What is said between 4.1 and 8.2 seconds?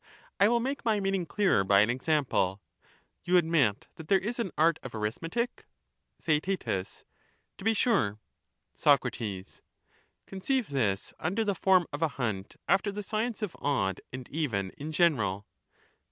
is an art of arithmetic? Theaet To be sure.